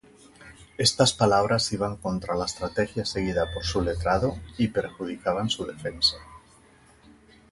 Estas 0.87 1.11
palabras 1.19 1.71
iban 1.77 1.95
contra 1.97 2.33
la 2.33 2.45
estrategia 2.45 3.05
seguida 3.05 3.45
por 3.53 3.63
su 3.63 3.83
letrado 3.83 4.35
y 4.57 4.69
perjudicaban 4.69 5.51
su 5.51 5.63
defensa. 5.67 6.17